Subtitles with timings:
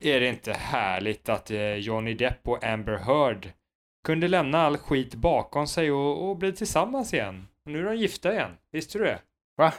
[0.00, 3.52] är det inte härligt att eh, Johnny Depp och Amber Heard
[4.04, 7.48] kunde lämna all skit bakom sig och, och bli tillsammans igen?
[7.64, 9.18] Och nu är de gifta igen, visste du det?
[9.56, 9.72] Va?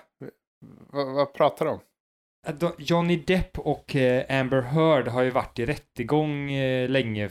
[0.92, 1.80] Va vad pratar du om?
[2.78, 7.30] Johnny Depp och eh, Amber Heard har ju varit i rättegång eh, länge,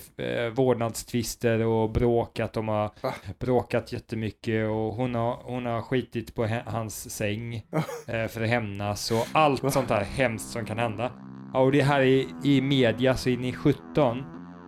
[0.52, 2.52] vårdnadstvister och bråkat.
[2.52, 3.14] De har Va?
[3.38, 7.62] bråkat jättemycket och hon har, hon har skitit på hans säng
[8.06, 11.12] för att hämnas och allt sånt där hemskt som kan hända.
[11.52, 14.22] Ja, och det här är i media så in i 17.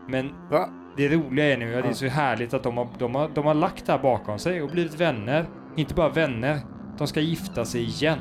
[0.09, 0.69] Men Va?
[0.97, 1.95] det roliga är nu att det är Ja.
[1.95, 4.71] så härligt att de har, de, har, de har lagt det här bakom sig och
[4.71, 5.47] blivit vänner.
[5.77, 6.59] Inte bara vänner,
[6.99, 8.19] de ska gifta sig igen.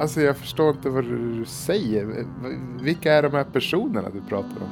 [0.00, 2.26] Alltså jag förstår inte vad du säger.
[2.82, 4.68] Vilka är de här personerna du pratar om?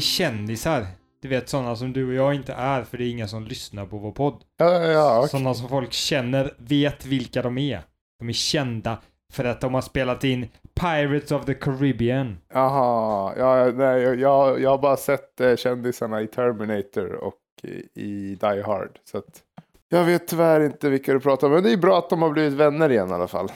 [0.00, 0.86] Är kändisar.
[1.22, 3.86] Du vet sådana som du och jag inte är för det är inga som lyssnar
[3.86, 4.42] på vår podd.
[4.56, 5.30] Ja, ja, okej.
[5.30, 7.82] Sådana som folk känner, vet vilka de är.
[8.18, 8.98] De är kända
[9.32, 10.48] för att de har spelat in
[10.80, 12.38] Pirates of the Caribbean.
[12.54, 18.34] Jaha, ja, nej, jag, jag, har bara sett eh, kändisarna i Terminator och i, i
[18.40, 18.98] Die Hard.
[19.04, 19.42] Så att
[19.88, 21.52] jag vet tyvärr inte vilka du pratar om.
[21.52, 23.52] Men det är bra att de har blivit vänner igen i alla fall.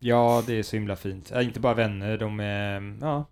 [0.00, 1.32] Ja, det är så himla fint.
[1.32, 3.24] Äh, inte bara vänner, de är, ja.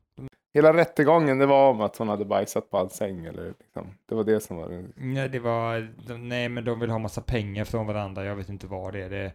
[0.59, 3.25] Hela rättegången det var om att hon hade bajsat på hans säng.
[3.25, 3.87] Eller, liksom.
[4.09, 7.21] Det var det som var Nej, det var, de, nej men de vill ha massa
[7.21, 9.11] pengar från varandra, jag vet inte vad det är.
[9.11, 9.33] Det,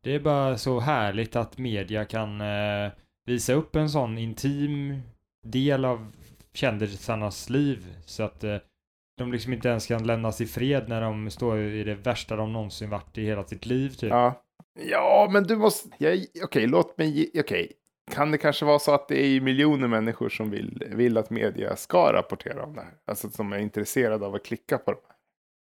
[0.00, 2.92] det är bara så härligt att media kan eh,
[3.26, 5.00] visa upp en sån intim
[5.46, 6.12] del av
[6.52, 8.56] kändisarnas liv så att eh,
[9.18, 12.52] de liksom inte ens kan lämnas i fred när de står i det värsta de
[12.52, 14.10] någonsin varit i hela sitt liv typ.
[14.10, 14.40] Ja.
[14.80, 15.88] Ja, men du måste...
[15.98, 16.10] Ja,
[16.44, 17.30] Okej, låt mig...
[17.38, 17.72] Okej.
[18.12, 21.76] Kan det kanske vara så att det är miljoner människor som vill, vill att media
[21.76, 22.94] ska rapportera om det här?
[23.04, 24.98] Alltså som är intresserade av att klicka på de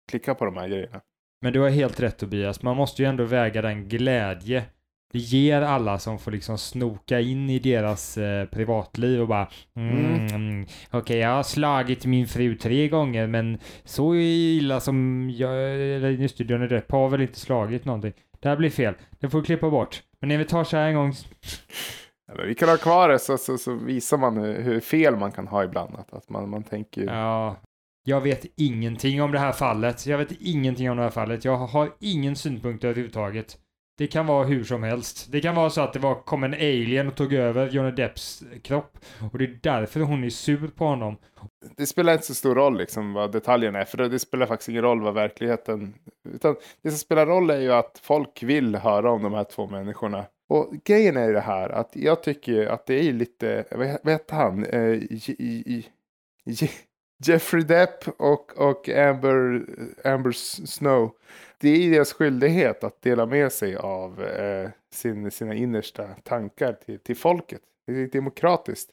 [0.09, 1.01] klicka på de här grejerna.
[1.41, 4.65] Men du har helt rätt Tobias, man måste ju ändå väga den glädje
[5.11, 10.27] det ger alla som får liksom snoka in i deras eh, privatliv och bara mm,
[10.27, 10.65] mm.
[10.91, 16.37] Okej, jag har slagit min fru tre gånger men så illa som jag, eller just
[16.37, 18.13] det, Johnny Depp har väl inte slagit någonting.
[18.39, 20.03] Det här blir fel, det får klippa bort.
[20.19, 21.13] Men när vi tar så här en gång
[22.27, 25.31] Ja, vi kan ha kvar det så, så, så visar man hur, hur fel man
[25.31, 25.95] kan ha ibland.
[25.95, 27.07] Att, att man, man tänker ju...
[27.07, 27.55] Ja,
[28.03, 30.05] jag vet ingenting om det här fallet.
[30.05, 31.45] Jag vet ingenting om det här fallet.
[31.45, 33.57] Jag har ingen synpunkt överhuvudtaget.
[33.97, 35.31] Det kan vara hur som helst.
[35.31, 38.43] Det kan vara så att det var, kom en alien och tog över Johnny Depps
[38.63, 38.97] kropp.
[39.31, 41.17] Och det är därför hon är sur på honom.
[41.77, 43.85] Det spelar inte så stor roll liksom vad detaljerna är.
[43.85, 45.93] För det, det spelar faktiskt ingen roll vad verkligheten...
[46.33, 49.67] Utan det som spelar roll är ju att folk vill höra om de här två
[49.67, 50.25] människorna.
[50.47, 53.65] Och grejen är ju det här att jag tycker att det är lite...
[53.71, 54.65] Vad hette heter han?
[54.65, 54.99] Eh,
[57.25, 59.65] Jeffrey Depp och, och Amber,
[60.03, 60.31] Amber
[60.65, 61.11] Snow.
[61.57, 66.99] Det är deras skyldighet att dela med sig av eh, sin, sina innersta tankar till,
[66.99, 67.61] till folket.
[67.87, 68.89] Det är demokratiskt.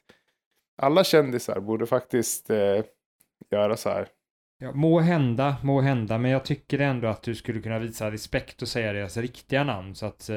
[0.77, 2.83] Alla kändisar borde faktiskt eh,
[3.51, 4.07] göra så här.
[4.59, 8.61] Ja, må hända, må hända, men jag tycker ändå att du skulle kunna visa respekt
[8.61, 10.35] och säga deras riktiga namn så att eh,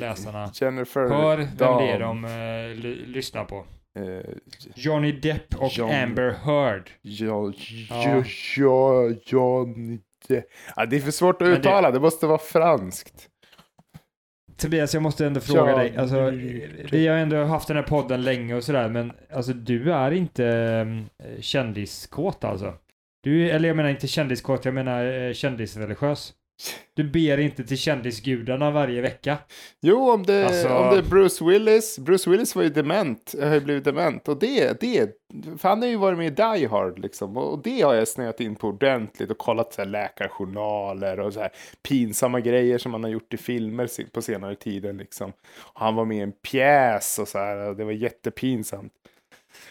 [0.00, 2.26] läsarna Jennifer hör vem det är de
[2.76, 3.64] ly- lyssnar på.
[3.98, 4.30] Eh,
[4.74, 6.90] Johnny Depp och John- Amber Heard.
[7.02, 7.52] ja,
[7.90, 8.22] Ja.
[8.56, 9.98] ja, Johnny
[10.28, 10.44] Depp.
[10.76, 13.28] ja, det är för svårt att Men det- uttala, det måste vara franskt.
[14.56, 15.96] Tobias, jag måste ändå fråga Ja, dig.
[15.96, 16.30] Alltså,
[16.92, 20.46] vi har ändå haft den här podden länge och sådär, men alltså du är inte
[21.24, 22.74] äh, kändiskåt alltså?
[23.26, 26.32] Du, eller jag menar inte kändiskåt, jag menar äh, kändisreligiös.
[26.94, 29.38] Du ber inte till kändisgudarna varje vecka.
[29.80, 31.98] Jo, om det, Alltså- om det är Bruce Willis.
[31.98, 34.28] Bruce Willis var ju dement, har ju blivit dement.
[34.28, 35.10] Och det, det,
[35.58, 37.36] för han har ju varit med i Die Hard liksom.
[37.36, 41.40] Och det har jag snöat in på ordentligt och kollat så här läkarjournaler och så
[41.40, 41.50] här
[41.88, 45.32] pinsamma grejer som han har gjort i filmer på senare tiden liksom.
[45.58, 48.92] Och han var med i en pjäs och så här, och det var jättepinsamt.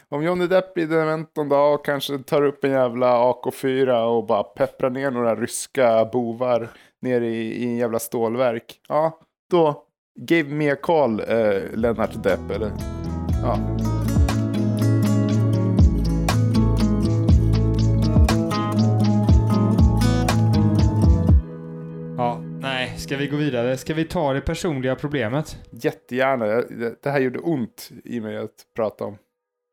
[0.09, 4.25] Om Johnny Depp blir dement en dag och kanske tar upp en jävla AK4 och
[4.25, 6.69] bara pepprar ner några ryska bovar
[7.01, 8.79] ner i, i en jävla stålverk.
[8.89, 9.19] Ja,
[9.51, 9.83] då
[10.29, 12.51] give me a call, eh, Lennart Depp.
[12.51, 12.71] Eller,
[13.41, 13.59] ja.
[22.17, 23.77] Ja, nej, ska vi gå vidare?
[23.77, 25.57] Ska vi ta det personliga problemet?
[25.69, 26.45] Jättegärna.
[27.03, 29.17] Det här gjorde ont i mig att prata om.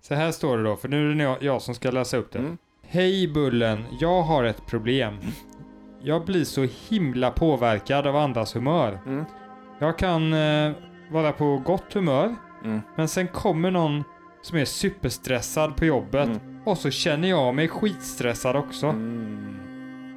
[0.02, 2.38] Så här står det då, för nu är det jag- som ska läsa upp det.
[2.38, 2.58] Mm.
[2.86, 5.18] Hej Bullen, jag har ett problem.
[6.02, 8.98] Jag blir så himla påverkad av andras humör.
[9.06, 9.24] Mm.
[9.78, 10.72] Jag kan eh,
[11.10, 12.34] vara på gott humör,
[12.64, 12.80] Mm.
[12.96, 14.04] men sen kommer någon
[14.42, 16.62] som är superstressad på jobbet Mm.
[16.64, 18.86] och så känner jag mig skitstressad också.
[18.86, 19.56] Mm.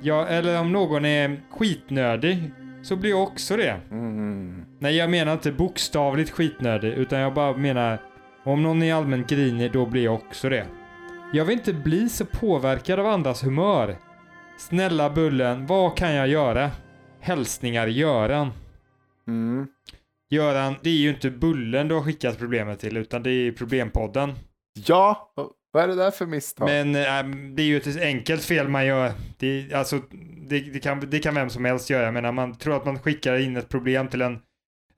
[0.02, 2.52] Ja, eller om någon är skitnödig
[2.84, 3.76] så blir jag också det.
[3.92, 4.66] Mm.
[4.80, 8.00] Nej, jag menar inte bokstavligt skitnödig, utan jag bara menar
[8.46, 10.68] om någon är allmänt grinig, då blir jag också det.
[11.34, 13.98] Jag vill inte bli så påverkad av andras humör.
[14.58, 16.72] Snälla Bullen, vad kan jag göra?
[17.20, 18.52] Hälsningar Göran.
[19.28, 19.68] Mm.
[20.30, 24.34] Göran, det är ju inte Bullen du har skickat problemet till, utan det är problempodden.
[24.86, 25.34] Ja,
[25.72, 26.66] vad är det där för misstag?
[26.66, 29.12] Men äh, det är ju ett enkelt fel man gör.
[29.38, 30.02] Det, alltså,
[30.48, 32.04] det, det, kan, det kan vem som helst göra.
[32.04, 34.40] Jag menar, man tror att man skickar in ett problem till en,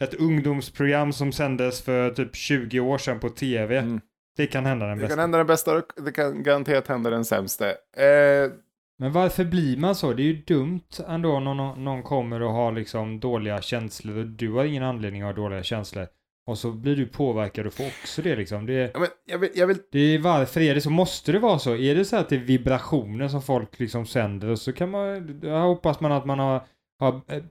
[0.03, 3.77] ett ungdomsprogram som sändes för typ 20 år sedan på tv.
[3.77, 4.01] Mm.
[4.37, 5.15] Det kan hända den Det bästa.
[5.15, 7.69] kan hända den bästa och det kan garanterat hända den sämsta.
[7.69, 8.51] Eh,
[8.99, 10.13] Men varför blir man så?
[10.13, 14.25] Det är ju dumt ändå om någon, någon kommer och har liksom dåliga känslor och
[14.25, 16.07] du har ingen anledning att ha dåliga känslor.
[16.47, 18.65] Och så blir du påverkad och får också det liksom.
[18.65, 19.77] Det, ja, men jag, vill, jag vill...
[19.91, 20.89] det är varför är det så?
[20.89, 21.75] Måste det vara så?
[21.75, 25.39] Är det så att det är vibrationer som folk liksom sänder och så kan man,
[25.43, 26.61] jag hoppas man att man har,
[26.99, 27.43] har eh,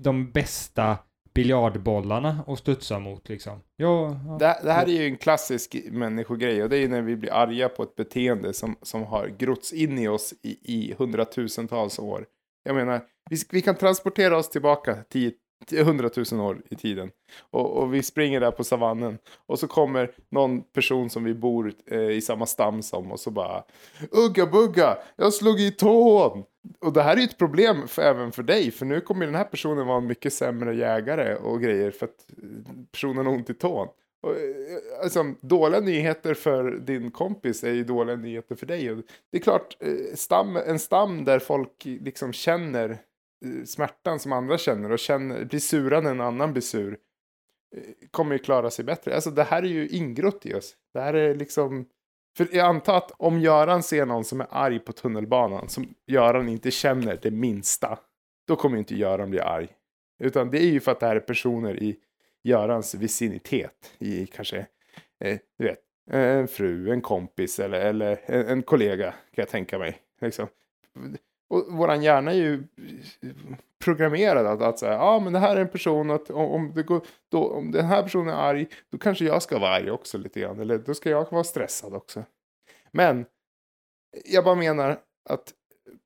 [0.00, 0.98] de bästa
[1.34, 3.60] biljardbollarna och studsa mot liksom.
[3.76, 4.36] Ja, ja.
[4.38, 7.32] Det, det här är ju en klassisk människogrej och det är ju när vi blir
[7.32, 12.26] arga på ett beteende som, som har grotts in i oss i, i hundratusentals år.
[12.64, 13.00] Jag menar,
[13.30, 15.32] vi, vi kan transportera oss tillbaka 10
[15.70, 17.10] hundratusen år i tiden.
[17.50, 19.18] Och, och vi springer där på savannen.
[19.46, 23.30] Och så kommer någon person som vi bor eh, i samma stam som och så
[23.30, 23.64] bara
[24.10, 26.44] Ugga bugga, jag slog i tån!
[26.80, 28.70] Och det här är ju ett problem för, även för dig.
[28.70, 32.26] För nu kommer den här personen vara en mycket sämre jägare och grejer för att
[32.42, 33.88] eh, personen har ont i tån.
[34.22, 38.90] Och, eh, alltså, dåliga nyheter för din kompis är ju dåliga nyheter för dig.
[38.90, 38.96] Och
[39.32, 42.98] det är klart, eh, stam, en stam där folk liksom känner
[43.44, 46.98] Eh, smärtan som andra känner och känner, blir sura när en annan blir sur
[47.76, 49.14] eh, kommer ju klara sig bättre.
[49.14, 50.76] Alltså det här är ju ingrott i oss.
[50.92, 51.86] Det här är liksom...
[52.36, 56.48] För jag antar att om Göran ser någon som är arg på tunnelbanan som Göran
[56.48, 57.98] inte känner det minsta,
[58.46, 59.68] då kommer ju inte Göran bli arg.
[60.18, 61.96] Utan det är ju för att det här är personer i
[62.42, 63.92] Görans vicinitet.
[63.98, 64.66] I kanske,
[65.20, 65.78] eh, du vet,
[66.10, 69.98] en fru, en kompis eller, eller en, en kollega kan jag tänka mig.
[70.20, 70.46] Liksom.
[71.48, 72.64] Och våran hjärna är ju
[73.84, 76.82] programmerad att, att säga, ja men det här är en person, att om, om, det
[76.82, 80.18] går, då, om den här personen är arg, då kanske jag ska vara arg också
[80.18, 80.60] lite grann.
[80.60, 82.24] Eller då ska jag vara stressad också.
[82.92, 83.26] Men
[84.24, 85.52] jag bara menar att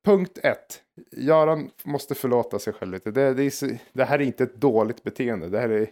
[0.05, 3.11] punkt ett, Göran måste förlåta sig själv lite.
[3.11, 5.89] Det, det, är, det här är inte ett dåligt beteende, det här är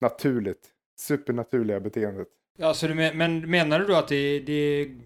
[0.00, 0.68] naturligt.
[1.00, 2.28] Supernaturliga beteendet.
[2.56, 4.96] Ja, så du men, men menar du då att det, det är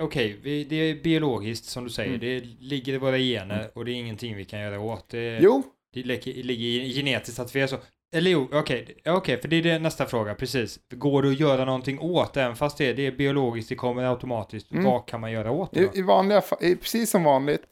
[0.00, 2.20] okej, vi- det är biologiskt som du säger, Mm.
[2.20, 5.08] det ligger i våra gener och det är ingenting vi kan göra åt.
[5.08, 5.62] Det, Jo,
[5.92, 7.76] det ligger, genetiskt att vi är så.
[8.14, 10.78] Eller jo, okej, ja, okej, för det är det nästa fråga, precis.
[10.90, 14.72] Går det att göra någonting åt, även fast det, det är biologiskt, det kommer automatiskt,
[14.72, 14.84] Mm.
[14.84, 15.92] vad kan man göra åt det då?
[15.94, 17.62] I, i vanliga i, precis som vanligt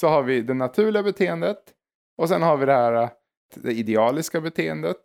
[0.00, 1.58] så har vi det naturliga beteendet
[2.18, 3.10] och sen har vi det här
[3.54, 4.96] det idealiska beteendet.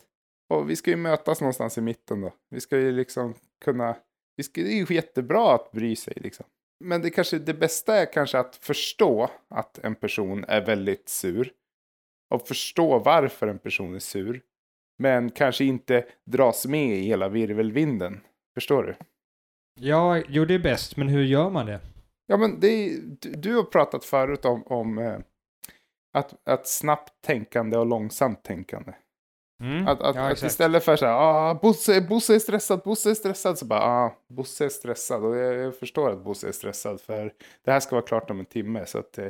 [0.50, 2.34] Och vi ska ju mötas någonstans i mitten då.
[2.50, 3.34] Vi ska ju liksom
[3.66, 3.96] kunna,
[4.38, 6.46] vi ska, det är ju jättebra att bry sig liksom.
[6.80, 11.52] Men det kanske, det bästa är kanske att förstå att en person är väldigt sur.
[12.30, 14.42] Och förstå varför en person är sur.
[14.98, 18.22] Men kanske inte dras med i hela virvelvinden.
[18.54, 18.96] Förstår du?
[19.80, 21.80] Ja, jo det är bäst, men hur gör man det?
[22.28, 25.20] Ja, men det är, du, du har pratat förut om, om eh,
[26.14, 28.94] att, att snabbt tänkande och långsamt tänkande.
[29.60, 29.88] Mm.
[29.88, 33.14] Att, att, ja, att istället för så här, ah, Bosse, Bosse är stressad, Bosse är
[33.14, 35.24] stressad, så bara, ah, Bosse är stressad.
[35.26, 37.34] Och jag, jag förstår att Bosse är stressad, för
[37.66, 38.86] det här ska vara klart om en timme.
[38.86, 39.28] Så att, eh,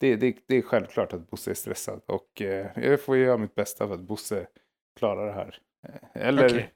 [0.00, 2.00] det, det, det är självklart att Bosse är stressad.
[2.06, 4.46] Och eh, jag får göra mitt bästa för att Bosse
[4.98, 5.58] klarar det här.
[5.88, 6.72] Eh, Eller, Okej.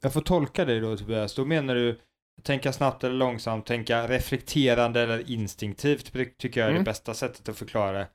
[0.00, 2.00] Jag får tolka dig då Tobias, då menar du
[2.42, 6.84] tänka snabbt eller långsamt, tänka reflekterande eller instinktivt, det tycker jag är Mm.
[6.84, 8.08] det bästa sättet att förklara det.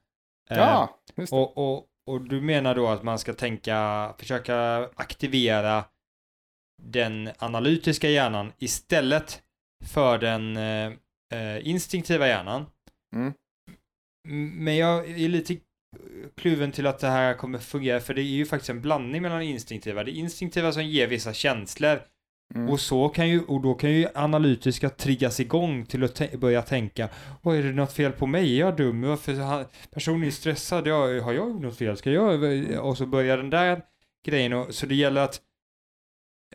[0.50, 1.38] Eh, ja, just det.
[1.38, 5.86] Och, och, och du menar då att man ska tänka, försöka aktivera
[6.84, 9.42] den analytiska hjärnan istället
[9.86, 10.94] för den eh,
[11.34, 12.66] eh, instinktiva hjärnan.
[13.16, 13.34] Mm.
[14.64, 15.58] Men jag är lite
[16.38, 19.42] kluven till att det här kommer fungera, för det är ju faktiskt en blandning mellan
[19.42, 20.04] instinktiva.
[20.04, 22.02] Det instinktiva som ger vissa känslor
[22.56, 22.70] Mm.
[22.70, 27.10] och så kan ju, och då kan ju analytiska triggas igång till att börja tänka
[27.44, 28.56] Oj, är det något fel på mig?
[28.56, 29.02] Är jag dum?
[29.02, 30.88] Varför han, personen är stressad?
[30.88, 31.98] Ja, har jag gjort något fel?
[31.98, 32.44] Ska jag?
[32.86, 33.82] Och så börjar den där
[34.26, 35.42] grejen och, så det gäller att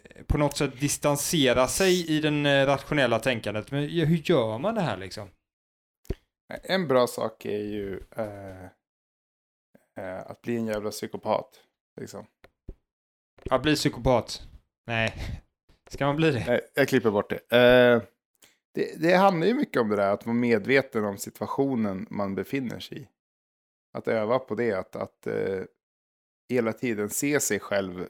[0.03, 3.71] eh, på något sätt distansera sig i den eh, rationella tänkandet.
[3.71, 5.29] Men hur gör man det här liksom?
[6.63, 8.65] En bra sak är ju eh,
[10.05, 11.61] eh, att bli en jävla psykopat.
[12.01, 12.27] Liksom.
[13.51, 14.43] Att bli psykopat?
[14.87, 15.43] Nej.
[15.91, 16.45] Ska man bli det?
[16.47, 17.57] Nej, jag klipper bort det.
[17.57, 18.03] Eh,
[18.75, 19.03] det.
[19.03, 22.99] Det handlar ju mycket om det där att vara medveten om situationen man befinner sig
[22.99, 23.09] i.
[23.93, 25.63] Att öva på det, att, att eh,
[26.49, 28.09] hela tiden se sig själv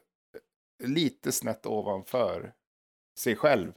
[0.85, 2.53] lite snett ovanför
[3.19, 3.73] sig själv.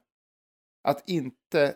[0.84, 1.75] Att inte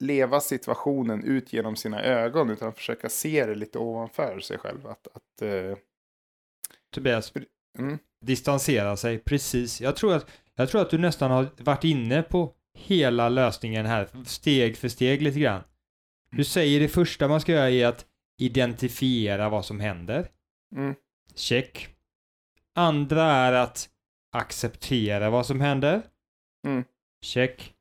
[0.00, 4.86] leva situationen ut genom sina ögon utan försöka se det lite ovanför sig själv.
[4.86, 5.76] Att, att, eh,
[6.90, 7.32] Tobias,
[7.78, 9.80] mm, distansera sig, precis.
[9.80, 14.08] Jag tror, att, jag tror att du nästan har varit inne på hela lösningen här,
[14.24, 15.62] steg för steg lite grann.
[16.30, 18.06] Du säger det första man ska göra är att
[18.38, 20.28] identifiera vad som händer.
[20.76, 20.94] mm,
[21.34, 21.88] Check.
[22.74, 23.88] Andra är att
[24.32, 26.02] acceptera vad som händer.
[26.66, 26.84] Mm.
[27.24, 27.74] Check.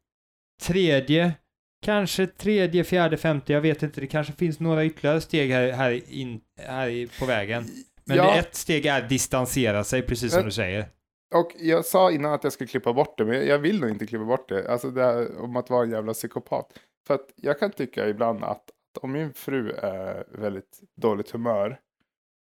[0.62, 1.34] Tredje,
[1.82, 6.12] kanske tredje, fjärde, femte, jag vet inte, det kanske finns några ytterligare steg här, här,
[6.14, 7.66] in, här på vägen.
[8.10, 8.36] Men Ja.
[8.38, 10.90] ett steg är att distansera sig, precis som Men- du säger.
[11.36, 14.08] Och jag sa innan att jag skulle klippa bort det, men jag vill nog inte
[14.08, 14.72] klippa bort det.
[14.72, 16.80] Alltså det här om att vara en jävla psykopat.
[17.08, 21.80] För att jag kan tycka ibland att, att om min fru är väldigt dåligt humör,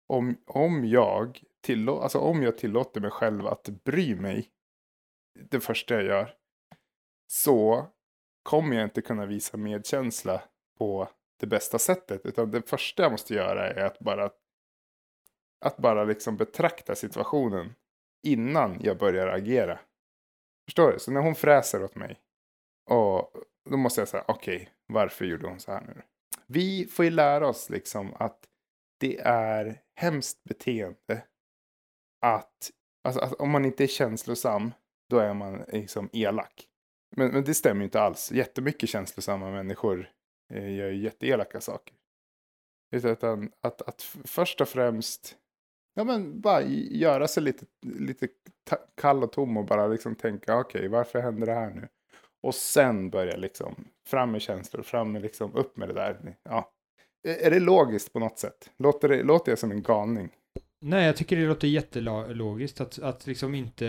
[0.07, 4.47] om, om, jag tillå- alltså om jag tillåter mig själv att bry mig,
[5.49, 6.33] det första jag gör,
[7.31, 7.85] så
[8.43, 10.41] kommer jag inte kunna visa medkänsla
[10.77, 12.25] på det bästa sättet.
[12.25, 14.29] Utan det första jag måste göra är att bara,
[15.65, 17.75] att bara liksom betrakta situationen
[18.27, 19.79] innan jag börjar agera.
[20.67, 20.99] Förstår du?
[20.99, 22.19] Så när hon fräser åt mig,
[22.89, 23.33] och
[23.69, 26.01] då måste jag säga, okej, varför gjorde hon så här nu?
[26.47, 28.47] Vi får ju lära oss liksom att
[28.99, 31.23] det är hemskt beteende
[32.21, 32.71] att,
[33.03, 34.71] alltså, att om man inte är känslosam,
[35.09, 36.67] då är man liksom elak.
[37.15, 38.31] Men, men det stämmer ju inte alls.
[38.31, 40.11] Jättemycket känslosamma människor
[40.53, 41.95] eh, gör ju jätteelaka saker.
[42.91, 45.37] Utan att, att först och främst
[45.93, 48.27] Ja men bara göra sig lite, lite
[49.01, 51.87] kall och tom och bara liksom tänka okej varför händer det här nu?
[52.41, 56.35] Och sen börja liksom fram med känslor, fram med liksom upp med det där.
[56.43, 56.71] Ja.
[57.27, 58.69] Är är det logiskt på något sätt?
[58.77, 60.29] Låter, det, låter jag som en galning?
[60.81, 63.85] Nej, jag tycker det låter jättelogiskt att, att liksom inte,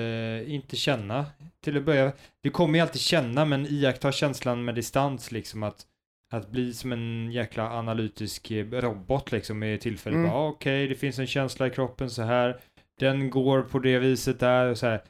[0.46, 1.26] inte känna
[1.60, 2.12] till att börja.
[2.40, 5.86] Du kommer ju alltid känna, men iaktta känslan med distans liksom att,
[6.32, 10.16] att bli som en jäkla analytisk eh, robot liksom med tillfälle.
[10.16, 10.30] Mm.
[10.30, 12.60] Bara, Okej, det finns en känsla i kroppen så här.
[13.00, 15.02] Den går på det viset där och så här.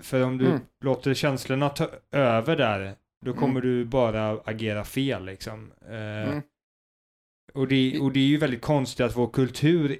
[0.00, 0.60] För om du Mm.
[0.84, 2.94] låter känslorna ta över där,
[3.24, 3.40] då Mm.
[3.40, 5.72] kommer du bara agera fel liksom.
[5.88, 6.42] Eh, Mm.
[7.54, 9.98] och, det, och det är ju väldigt konstigt att vår kultur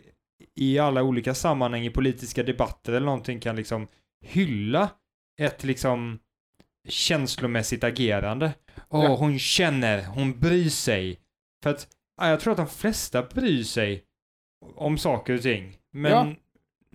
[0.54, 3.88] i alla olika sammanhang i politiska debatter eller någonting kan liksom
[4.26, 4.90] hylla
[5.40, 6.18] ett liksom
[6.88, 8.52] känslomässigt agerande.
[8.88, 9.16] Åh, Ja.
[9.16, 11.18] hon känner, hon bryr sig.
[11.62, 11.88] För att
[12.20, 14.02] ja, jag tror att de flesta bryr sig
[14.76, 15.76] om saker och ting.
[15.92, 16.34] Men Ja.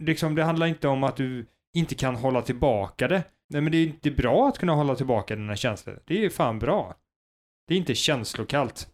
[0.05, 3.23] liksom det handlar inte om att du inte kan hålla tillbaka det.
[3.49, 6.01] Nej men det är inte bra att kunna hålla tillbaka dina känslor.
[6.05, 6.95] Det är ju fan bra.
[7.67, 8.87] Det är inte känslokallt.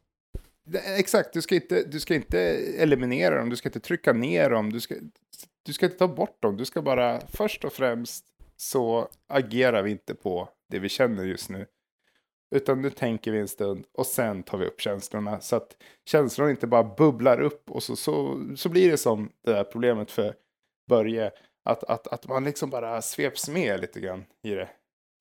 [0.98, 2.40] Exakt, du ska, inte, du ska inte
[2.78, 4.96] eliminera dem, du ska inte trycka ner dem, du ska,
[5.66, 8.26] du ska inte ta bort dem, du ska bara först och främst
[8.58, 11.66] så agerar vi inte på det vi känner just nu.
[12.56, 15.40] Utan nu tänker vi en stund och sen tar vi upp känslorna.
[15.40, 19.52] Så att känslorna inte bara bubblar upp och så, så, så blir det som det
[19.52, 20.34] där problemet för
[20.90, 21.32] Börje.
[21.66, 24.70] Att, att, att man liksom bara sveps med lite grann i det.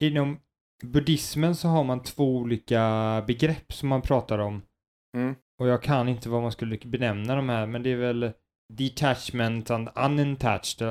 [0.01, 0.41] Inom
[0.83, 4.63] buddhismen så har man två olika begrepp som man pratar om.
[5.17, 5.35] Mm.
[5.59, 8.33] Och jag kan inte vad man skulle benämna de här, men det är väl
[8.73, 10.83] detachment and unattached,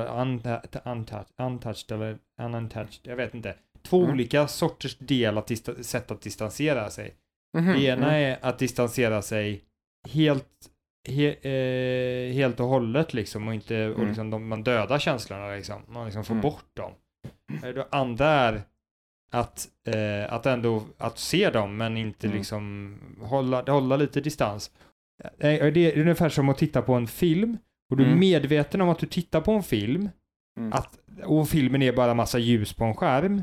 [0.84, 3.54] untouched, untouched eller unattached, jag vet inte.
[3.86, 4.10] Två Mm.
[4.12, 5.50] olika sorters del att
[5.86, 7.14] sätt att distansera sig.
[7.58, 8.32] Mhm, Det ena mm.
[8.32, 9.64] är att distansera sig
[10.08, 10.48] helt,
[11.08, 14.06] he, eh, helt och hållet liksom och inte, och Mm.
[14.08, 15.82] liksom de, man dödar känslorna liksom.
[15.88, 16.42] Man liksom får Mm.
[16.42, 16.92] bort dem.
[17.62, 18.62] Eh, Det andra är
[19.30, 22.38] att, eh, att ändå, att se dem men inte Mm.
[22.38, 24.70] liksom hålla, hålla lite distans.
[25.38, 27.58] Eh, Det är ungefär som att titta på en film
[27.90, 28.20] och du är Mm.
[28.20, 30.08] medveten om att du tittar på en film
[30.58, 30.72] Mm.
[30.72, 33.42] att, och filmen är bara massa ljus på en skärm.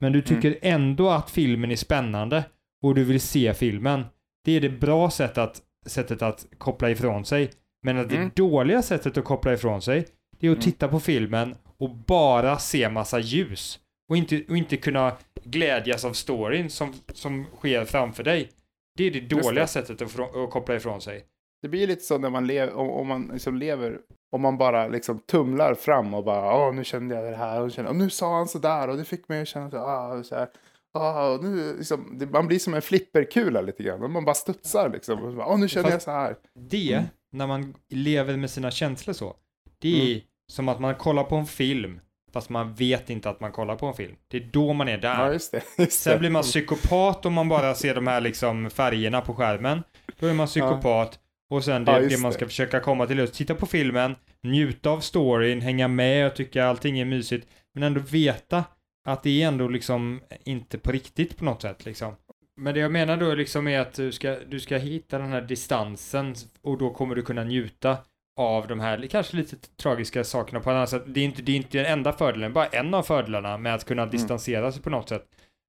[0.00, 2.44] Men du tycker ändå att filmen är spännande
[2.82, 4.04] och du vill se filmen.
[4.44, 7.50] Det är det bra sättet att, sättet att koppla ifrån sig.
[7.82, 8.24] Men att Mm.
[8.34, 10.06] det dåliga sättet att koppla ifrån sig,
[10.40, 10.62] det är att Mm.
[10.64, 13.78] titta på filmen och bara se massa ljus.
[14.08, 15.12] Och inte, och inte kunna
[15.44, 18.48] glädjas av storyn som, som sker framför dig.
[18.96, 19.66] Det är det dåliga det.
[19.66, 21.24] sättet att, att koppla ifrån sig.
[21.62, 23.98] Det blir lite så när man lever, om, om man liksom lever,
[24.30, 27.72] om man bara liksom tumlar fram och bara, åh nu kände jag det här, och,
[27.72, 30.26] kände, och nu sa han sådär och det fick mig att känna så, ah, och
[30.26, 30.48] så här.
[30.94, 34.12] Ah, och nu, liksom, det, man blir som en flipperkula lite grann.
[34.12, 35.22] Man bara studsar liksom.
[35.24, 36.36] Och bara, Åh, nu känner Fast- jag så här.
[36.70, 37.04] Det, Mm.
[37.32, 39.34] när man lever med sina känslor så,
[39.78, 40.20] det är
[40.52, 42.00] som att man kollar på en film
[42.32, 44.16] fast man vet inte att man kollar på en film.
[44.28, 45.26] Det är då man är där.
[45.26, 45.62] Ja, just det.
[45.78, 49.82] Just Sen blir man psykopat om man bara ser de här liksom färgerna på skärmen.
[50.20, 51.18] Då är man psykopat.
[51.50, 52.34] Och sen det, Ja, det man det.
[52.34, 56.64] ska försöka komma till att titta på filmen, njuta av storyn, hänga med och tycka
[56.64, 57.48] allting är mysigt.
[57.74, 58.64] Men ändå veta
[59.06, 62.14] att det är ändå liksom inte på riktigt på något sätt liksom.
[62.56, 65.40] Men det jag menar då liksom är att du ska, du ska hitta den här
[65.42, 67.96] distansen och då kommer du kunna njuta
[68.36, 71.02] av de här kanske lite tragiska sakerna på ett annat sätt.
[71.06, 73.84] Det är inte, det är inte den enda fördelen, bara en av fördelarna med att
[73.84, 75.24] kunna distansera sig på något sätt.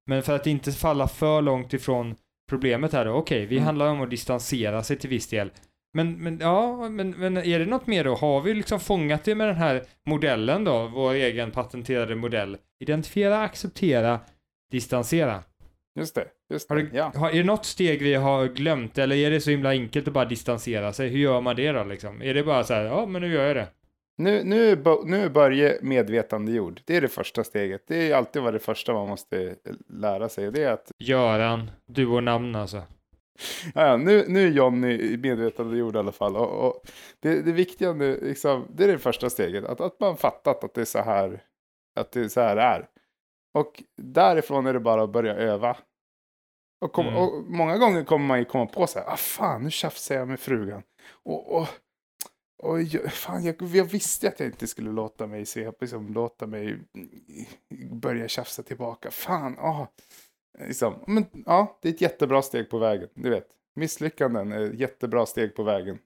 [0.06, 2.14] Men för att inte falla för långt ifrån
[2.50, 3.66] problemet här då, okej, vi Mm.
[3.66, 5.50] handlar om att distansera sig till viss del.
[5.94, 8.14] Men, men ja, men, men är det något mer då?
[8.14, 12.56] Har vi liksom fångat det med den här modellen då, vår egen patenterade modell?
[12.80, 14.20] Identifiera, acceptera,
[14.70, 15.42] distansera.
[15.98, 16.24] Just det.
[16.52, 16.82] Just Har det.
[16.82, 17.12] du, Ja.
[17.16, 20.14] har, är det något steg vi har glömt eller är det så himla enkelt att
[20.14, 21.08] bara distansera sig?
[21.08, 22.22] Hur gör man det då liksom?
[22.22, 23.66] Är det bara så här, ja men nu gör jag det.
[24.18, 26.80] Nu, nu, nu är Börje medvetandegjord.
[26.84, 27.84] Det är det första steget.
[27.88, 29.54] Det är alltid vad det första man måste
[29.88, 30.52] lära sig.
[30.52, 32.82] Det är att Göran, du och namn alltså.
[33.74, 36.36] Ja, nu, nu är Johnny medvetandegjord i alla fall.
[36.36, 36.82] Och, och
[37.20, 39.64] det, det viktiga nu, liksom, det är det första steget.
[39.64, 41.42] Att, att man fattat att det är så här,
[42.00, 42.88] att det är så här är.
[43.54, 45.76] Och därifrån är det bara att börja öva.
[46.80, 47.18] Och, kom, Mm.
[47.18, 50.28] och många gånger kommer man ju komma på så här, ah fan nu tjafsar jag
[50.28, 50.82] med frugan.
[51.12, 51.68] Och, och,
[52.62, 52.78] och
[53.10, 56.78] fan, jag, jag visste att jag inte skulle låta mig se, liksom, låta mig
[57.90, 59.10] börja tjafsa tillbaka.
[59.10, 59.86] Fan, ah.
[60.58, 61.04] Liksom.
[61.06, 63.08] Men ja, det är ett jättebra steg på vägen.
[63.14, 65.98] Du vet, misslyckanden är ett jättebra steg på vägen.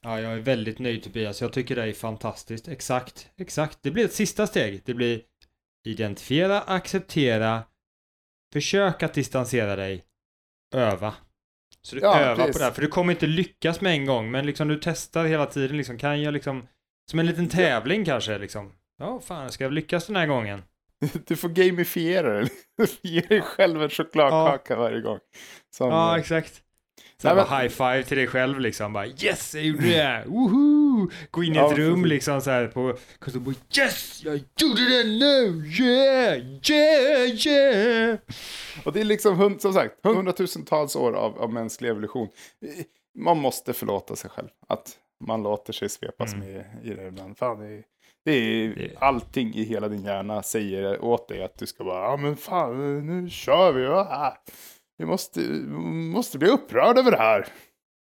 [0.00, 1.40] Ja, jag är väldigt nöjd Tobias.
[1.40, 2.68] Jag tycker det är fantastiskt.
[2.68, 3.78] Exakt, exakt.
[3.82, 4.82] Det blir ett sista steg.
[4.84, 5.22] Det blir
[5.84, 7.62] identifiera, acceptera,
[8.52, 10.04] försök att distansera dig,
[10.74, 11.14] öva.
[11.82, 12.58] Så du Ja, övar på precis.
[12.58, 15.46] det här, för du kommer inte lyckas med en gång, men liksom du testar hela
[15.46, 15.98] tiden liksom.
[15.98, 16.68] Kan jag liksom,
[17.10, 18.72] som en liten tävling kanske liksom.
[18.98, 20.62] Ja, fan, ska jag lyckas den här gången?
[21.26, 22.48] Du får gamifiera det.
[23.02, 25.18] Ge dig själv en chokladkaka varje gång.
[25.76, 26.62] Som, Ja, eh, exakt.
[27.22, 28.92] Så men- high five till dig själv liksom.
[28.92, 30.24] Bara yes, jag gjorde det!
[30.26, 31.10] Woho!
[31.30, 32.08] Gå in i Ja, ett rum precis.
[32.08, 35.64] liksom så här på och bara yes, jag gjorde det nu!
[35.80, 36.38] Yeah,
[36.70, 38.18] yeah, yeah!
[38.84, 42.28] Och det är liksom, som sagt, hundratusentals år av, av mänsklig evolution.
[43.18, 44.48] Man måste förlåta sig själv.
[44.68, 44.92] Att
[45.24, 46.46] man låter sig svepas Mm.
[46.46, 47.38] med i det ibland.
[47.38, 47.82] Fan, det, är,
[48.28, 52.10] det är Det- allting i hela din hjärna säger åt dig att du ska bara,
[52.10, 53.86] ja men fan, nu kör vi.
[53.86, 54.36] Ah.
[54.98, 57.46] Vi måste, måste bli upprörda över det här.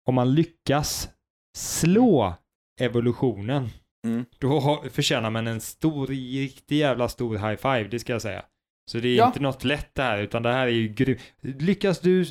[0.07, 1.09] Om man lyckas
[1.57, 2.35] slå
[2.81, 3.69] evolutionen,
[4.05, 4.25] Mm.
[4.39, 8.45] då förtjänar man en stor, riktig jävla stor high five, det ska jag säga.
[8.91, 9.27] Så det är Ja.
[9.27, 11.21] inte något lätt det här, utan det här är ju grymt.
[11.41, 12.25] Lyckas du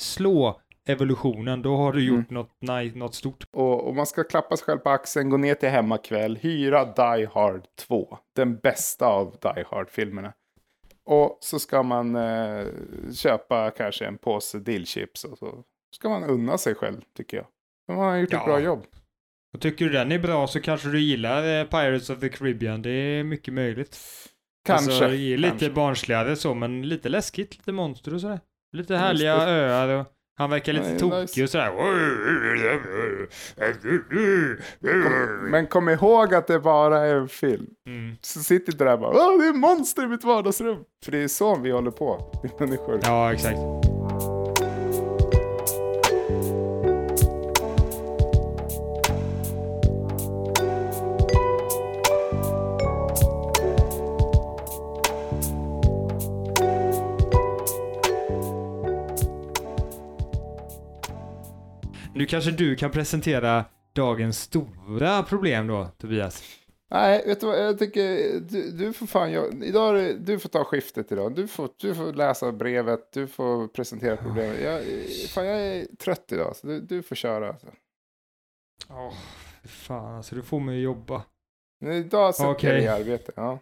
[0.00, 2.34] slå evolutionen, då har du gjort Mm.
[2.34, 3.44] något, nej, något stort.
[3.52, 7.26] Och, och man ska klappa sig själv på axeln, gå ner till hemmakväll, hyra Die
[7.32, 8.18] Hard 2.
[8.36, 10.32] Den bästa av Die Hard-filmerna.
[11.04, 12.66] Och så ska man eh,
[13.14, 15.62] köpa kanske en påse dillchips och så
[15.96, 17.46] ska man unna sig själv, tycker jag.
[17.86, 18.38] De har gjort Ja.
[18.38, 18.84] ett bra jobb.
[19.54, 22.82] Och tycker du den är bra så kanske du gillar eh, Pirates of the Caribbean,
[22.82, 23.98] det är mycket möjligt.
[24.66, 24.92] Kanske.
[24.92, 25.70] Alltså, lite kanske.
[25.70, 28.40] barnsligare så, men lite läskigt, lite monster och sådär.
[28.76, 30.06] Lite härliga öar och
[30.40, 31.42] han verkar lite Nej, tokig nice.
[31.42, 31.70] och sådär.
[35.50, 37.66] Men kom ihåg att det bara är en film.
[37.86, 38.16] Mm.
[38.20, 40.78] Så sitter inte där och bara Åh, det är monster i mitt vardagsrum.
[41.04, 43.00] För det är så vi håller på, vi människor.
[43.02, 43.58] Ja, exakt.
[62.20, 66.42] Nu kanske du kan presentera dagens stora problem då, Tobias.
[66.90, 68.02] Nej, vet du vad, jag tycker
[68.40, 71.34] du, du får fan, jag, idag du får ta skiftet idag.
[71.34, 74.60] Du får, du får läsa brevet, du får presentera problemet.
[74.62, 74.82] Jag,
[75.28, 77.48] fan, jag är trött idag, så du, du får köra.
[77.48, 77.66] Alltså.
[79.62, 81.22] Fy fan alltså, du får mig att jobba.
[81.80, 82.70] Men idag sätter Okej.
[82.70, 83.32] jag dig i arbete.
[83.36, 83.58] Ja.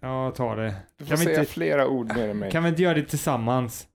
[0.00, 0.74] Ja, ta det.
[0.96, 2.50] Du får Kan säga inte- flera ord mer än mig.
[2.50, 3.88] Kan vi inte göra det tillsammans?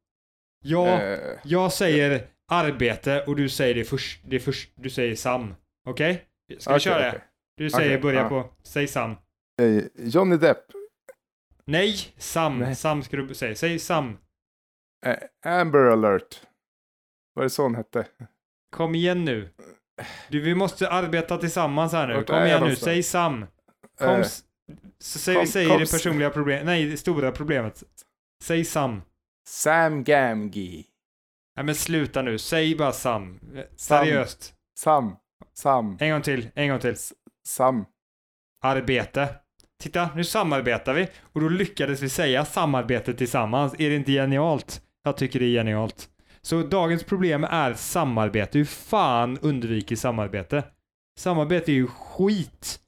[0.65, 5.55] Ja, Eh, jag säger arbete och du säger det först, det först du säger Sam.
[5.87, 6.23] Okej?
[6.59, 7.21] Ska vi okej, köra det?
[7.57, 8.29] Du säger Okej, börja ja.
[8.29, 9.11] på, säg Sam.
[9.61, 10.57] Eh, Johnny Depp,
[11.65, 12.59] Nej, Sam.
[12.59, 12.75] Nej.
[12.75, 13.55] Sam ska du säga.
[13.55, 14.17] Säg Sam.
[15.05, 15.17] eh,
[15.59, 16.41] Amber alert.
[17.33, 18.07] Var det så hon hette?
[18.71, 19.49] Kom igen nu.
[20.29, 22.13] Du, vi måste arbeta tillsammans här nu.
[22.15, 23.45] Vart Kom igen nu, säg Sam.
[23.97, 24.43] Kom, Eh, s-
[24.99, 26.65] så säg, kom- säg kom det personliga problemet.
[26.65, 27.83] Nej, det stora problemet.
[28.43, 29.01] Säg Sam.
[29.47, 30.83] Sam Gamgee.
[31.55, 33.39] Nej men sluta nu, säg bara Sam.
[33.75, 34.05] Sam.
[34.05, 34.53] Seriöst.
[34.77, 35.15] Sam.
[35.53, 35.97] Sam.
[35.99, 36.95] En gång till, en gång till.
[37.47, 37.85] Sam.
[38.61, 39.35] Arbete.
[39.79, 41.07] titta, nu samarbetar vi.
[41.21, 43.73] Och då lyckades vi säga samarbete tillsammans.
[43.79, 44.81] Är det inte genialt?
[45.03, 46.09] Jag tycker det är genialt.
[46.41, 48.57] Så dagens problem är samarbete.
[48.57, 50.63] Hur fan undviker samarbete?
[51.19, 52.79] Samarbete är ju skit.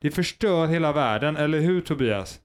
[0.00, 2.40] Det förstör hela världen, eller hur Tobias?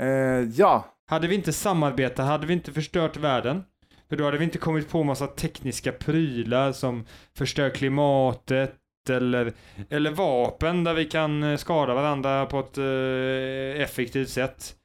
[0.00, 0.08] Eh,
[0.54, 3.64] ja, Hade vi inte samarbetat hade vi inte förstört världen.
[4.08, 8.74] För då hade vi inte kommit på massa tekniska prylar som förstör klimatet
[9.10, 9.52] eller,
[9.90, 14.76] eller vapen där vi kan eh, skada varandra på ett eh, effektivt sätt.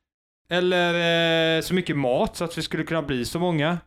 [0.50, 3.78] Eller eh, så mycket mat så att vi skulle kunna bli så många.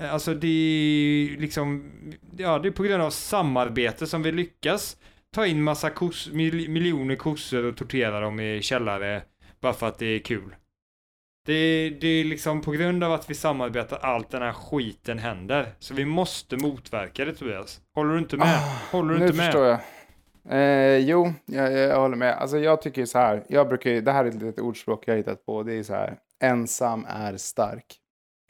[0.00, 1.90] Eh, Alltså det är liksom,
[2.36, 4.96] ja det är på grund av samarbete som vi lyckas
[5.34, 9.22] ta in massa kos, mil, miljoner kossor och tortera dem i källare
[9.60, 10.54] bara för att det är kul.
[11.46, 15.66] Det, det är liksom på grund av att vi samarbetar allt den här skiten händer.
[15.78, 17.80] Så vi måste motverka det Tobias.
[17.94, 18.46] Håller du inte med?
[18.48, 19.46] Ah, Håller du nu inte med?
[19.46, 19.78] förstår jag.
[20.48, 22.34] Eh, jo, jag, jag håller med.
[22.34, 25.16] Alltså jag tycker så här, jag brukar ju, det här är ett litet ordspråk jag
[25.16, 27.98] hittat på, det är så här, ensam är stark.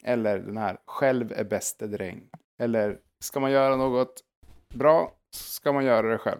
[0.03, 2.21] Eller den här, själv är bäste dräng.
[2.59, 4.13] Eller, ska man göra något
[4.73, 6.39] bra, ska man göra det själv.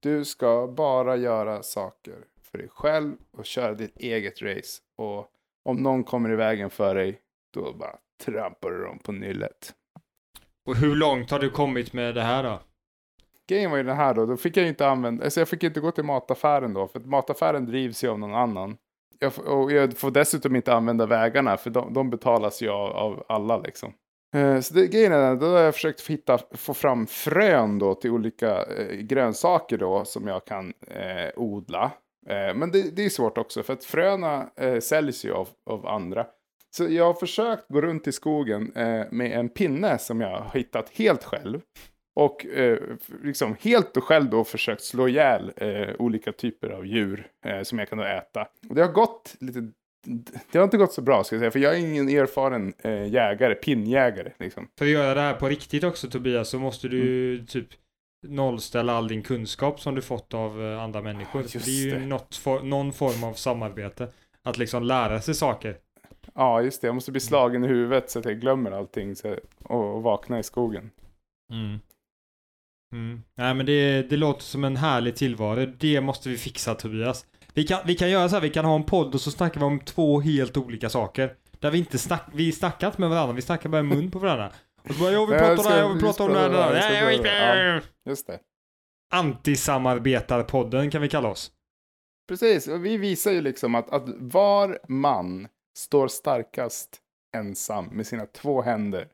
[0.00, 2.14] Du ska bara göra saker
[2.50, 4.80] för dig själv och köra ditt eget race.
[4.96, 5.28] Och
[5.64, 7.20] om någon kommer i vägen för dig,
[7.54, 9.74] då bara trampar du dem på nyllet.
[10.66, 12.60] Och hur långt har du kommit med det här då?
[13.48, 15.80] Grejen var ju den här då, då fick jag inte använda, alltså jag fick inte
[15.80, 18.76] gå till mataffären då, för att mataffären drivs ju av någon annan.
[19.18, 23.24] Jag, och jag får dessutom inte använda vägarna, för de, de betalas ju av, av
[23.28, 23.92] alla liksom.
[24.34, 27.94] Eh, Så det, grejen är den, då har jag försökt hitta, få fram frön då
[27.94, 31.90] till olika eh, grönsaker då som jag kan eh, odla.
[32.26, 35.86] Eh, men det, det är svårt också, för att fröna eh, säljs ju av, av
[35.86, 36.26] andra.
[36.76, 40.50] Så jag har försökt gå runt i skogen eh, med en pinne som jag har
[40.54, 41.60] hittat helt själv.
[42.14, 42.78] Och eh,
[43.22, 47.78] liksom helt och själv då försökt slå ihjäl eh, olika typer av djur eh, som
[47.78, 48.46] jag kan då äta.
[48.68, 49.72] Och det har gått lite...
[50.52, 52.72] Det har inte gått så bra ska jag säga, för jag är ingen erfaren
[53.08, 54.68] jägare, pinnjägare liksom.
[54.78, 57.68] För att göra det här på riktigt också Tobias så måste du ju typ
[58.22, 61.42] nollställa all din kunskap som du fått av eh, andra människor.
[61.42, 62.06] Just det är ju det.
[62.06, 64.08] något for, någon form av samarbete.
[64.42, 65.76] Att liksom lära sig saker.
[66.34, 66.86] Ja, just det.
[66.86, 70.38] Jag måste bli slagen i huvudet så att jag glömmer allting så, och, och vakna
[70.38, 70.90] i skogen.
[71.52, 71.78] Mm.
[72.92, 73.22] Mm.
[73.34, 75.66] Nej men det, det låter som en härlig tillvaro.
[75.78, 77.26] Det måste vi fixa Tobias.
[77.54, 79.60] Vi kan, vi kan göra så här, vi kan ha en podd och så snackar
[79.60, 81.34] vi om två helt olika saker.
[81.58, 84.18] Där vi inte snack, vi snackar inte med varandra, vi snackar bara i mun på
[84.18, 84.52] varandra.
[84.82, 86.32] Och så bara, jag vill prata om det här, jag vill vi prata om
[87.22, 87.82] det här.
[88.08, 88.38] Just det.
[89.14, 91.52] Antisamarbetarpodden kan vi kalla oss.
[92.28, 97.00] Precis, och vi visar ju liksom att, att var man står starkast
[97.36, 99.08] ensam med sina två händer.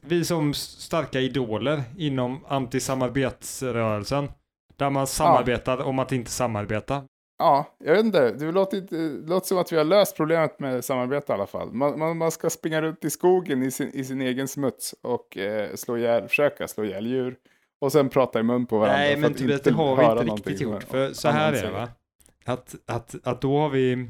[0.00, 4.28] Vi som starka idoler inom antisamarbetsrörelsen.
[4.76, 7.04] Där man samarbetar om att inte samarbeta.
[7.38, 8.30] Ja, jag vet inte.
[8.30, 11.46] Det låter, inte- det låter som att vi har löst problemet med samarbete i alla
[11.46, 11.72] fall.
[11.72, 15.36] Man, man, man ska springa runt i skogen i sin, i sin egen smuts och
[15.36, 17.36] eh, slå ihjäl, försöka slå ihjäl djur.
[17.80, 18.98] Och sen prata i mun på varandra.
[18.98, 20.82] Nej, men Tobias, det har vi inte riktigt gjort.
[20.82, 21.88] För så här är det va.
[22.44, 24.08] Att, att, att då har vi...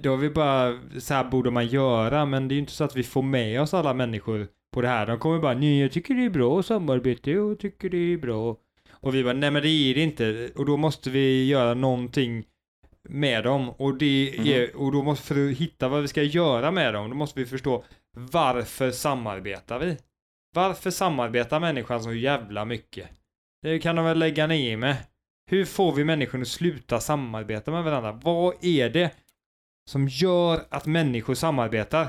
[0.00, 2.84] Då har vi bara, så här borde man göra, men det är ju inte så
[2.84, 5.06] att vi får med oss alla människor på det här.
[5.06, 8.56] De kommer bara, nej jag tycker det är bra samarbete, jag tycker det är bra.
[9.02, 10.50] Och vi bara, nej men det är det inte.
[10.56, 12.44] Och då måste vi göra någonting
[13.08, 13.70] med dem.
[13.70, 17.10] Och, det är, och då måste, för att hitta vad vi ska göra med dem,
[17.10, 17.84] då måste vi förstå
[18.16, 19.98] varför samarbetar vi?
[20.54, 23.08] Varför samarbetar människan så jävla mycket?
[23.62, 24.96] Det kan de väl lägga ner med.
[25.50, 28.12] Hur får vi människor att sluta samarbeta med varandra?
[28.12, 29.10] Vad är det
[29.90, 32.08] som gör att människor samarbetar?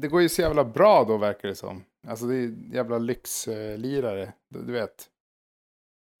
[0.00, 1.84] Det går ju så jävla bra då verkar det som.
[2.06, 4.32] Alltså det är jävla lyxlirare.
[4.50, 5.10] Du vet.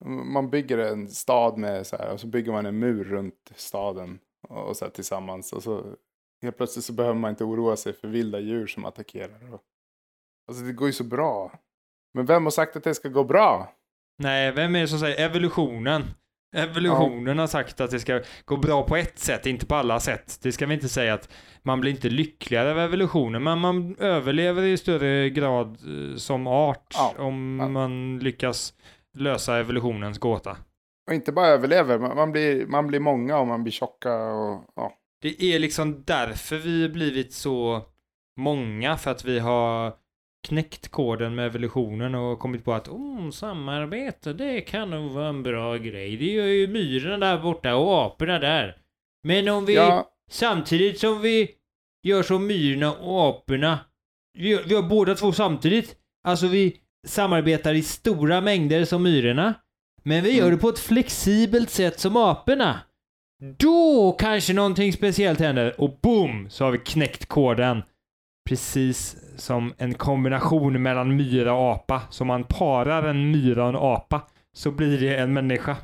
[0.08, 4.18] Man bygger en stad med så här och så bygger man en mur runt staden.
[4.48, 5.52] Och och så här tillsammans.
[5.52, 5.84] Och så
[6.42, 9.54] helt plötsligt så behöver man inte oroa sig för vilda djur som attackerar.
[9.54, 9.62] Och,
[10.48, 11.52] alltså det går ju så bra.
[12.14, 13.72] Men vem har sagt att det ska gå bra?
[14.18, 16.02] Nej, vem är det som säger evolutionen?
[16.56, 20.38] Evolutionen har sagt att det ska gå bra på ett sätt, inte på alla sätt.
[20.42, 21.28] Det ska vi inte säga att
[21.62, 26.94] man blir inte lyckligare av evolutionen, men man överlever i större grad eh, som art
[26.94, 27.68] Ja, om ja.
[27.68, 28.74] man lyckas
[29.14, 30.56] lösa evolutionens gåta.
[31.06, 34.92] Och inte bara överlever, man, blir, man blir många och man blir tjocka och ja.
[35.22, 37.82] Det är liksom därför vi blivit så
[38.40, 39.92] många, för att vi har
[40.48, 45.42] knäckt koden med evolutionen och kommit på att oh, samarbete, det kan nog vara en
[45.42, 46.16] bra grej.
[46.16, 48.76] Det gör ju myrorna där borta och aporna där.
[49.22, 51.50] Men om vi, Ja, samtidigt som vi
[52.02, 53.78] gör som myrorna och aporna,
[54.38, 55.96] vi vi gör båda två samtidigt.
[56.24, 59.54] Alltså vi samarbetar i stora mängder som myrorna,
[60.02, 60.56] men vi gör Mm.
[60.56, 62.80] det på ett flexibelt sätt som aporna.
[63.58, 67.82] Då kanske någonting speciellt händer och boom så har vi knäckt koden.
[68.48, 72.02] Precis som en kombination mellan myra och apa.
[72.10, 75.76] Så man parar en myra och en apa så blir det en människa.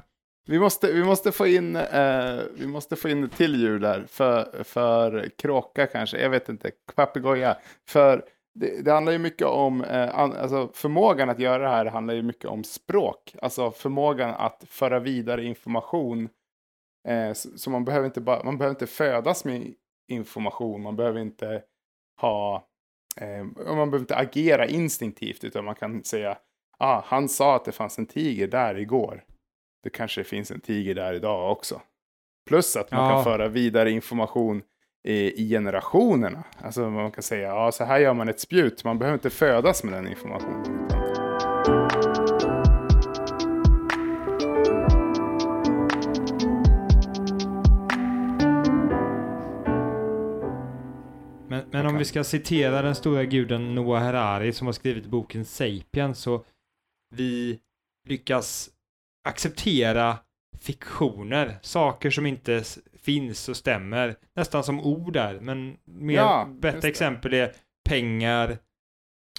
[0.46, 4.04] Vi måste, vi måste få in, eh, vi måste få in ett till djur där.
[4.08, 7.56] För, för kråka kanske, jag vet inte, papegoja.
[7.88, 8.22] För
[8.54, 12.14] det, det, handlar ju mycket om, eh, an, alltså förmågan att göra det här handlar
[12.14, 13.34] ju mycket om språk.
[13.42, 16.28] Alltså förmågan att föra vidare information.
[17.08, 19.74] Eh, så, så, man behöver inte bara, man behöver inte födas med
[20.08, 21.62] information, man behöver inte
[22.20, 22.68] ha,
[23.16, 26.38] eh, man behöver inte agera instinktivt utan man kan säga,
[26.78, 29.24] ah, han sa att det fanns en tiger där igår.
[29.82, 31.80] Det kanske finns en tiger där idag också.
[32.48, 33.14] Plus att man ja.
[33.14, 34.62] kan föra vidare information
[35.04, 36.44] i, generationerna.
[36.58, 38.84] Alltså man kan säga, ja så här gör man ett spjut.
[38.84, 40.86] Man behöver inte födas med den informationen.
[51.48, 55.44] Men, men om vi ska citera den stora guden Noah Harari som har skrivit boken
[55.44, 56.44] Sapien så
[57.16, 57.60] vi
[58.08, 58.70] lyckas
[59.28, 60.18] acceptera
[60.58, 62.62] fiktioner, saker som inte
[63.02, 67.52] finns och stämmer, nästan som ord där, men mer ja, bättre exempel är
[67.88, 68.58] pengar,